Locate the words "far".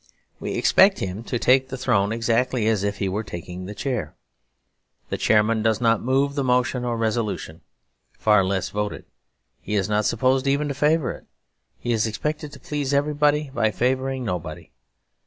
8.17-8.43